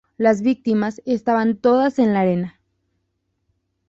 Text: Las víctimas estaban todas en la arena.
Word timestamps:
Las 0.17 0.41
víctimas 0.41 0.99
estaban 1.05 1.57
todas 1.57 1.99
en 1.99 2.13
la 2.13 2.21
arena. 2.21 2.59